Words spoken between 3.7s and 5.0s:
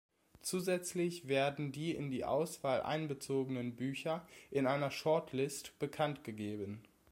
Bücher in einer